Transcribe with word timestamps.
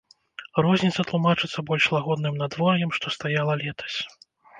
Розніца 0.65 1.03
тлумачыцца 1.09 1.59
больш 1.67 1.85
лагодным 1.95 2.39
надвор'ем, 2.43 2.95
што 2.97 3.13
стаяла 3.17 3.53
летась. 3.63 3.99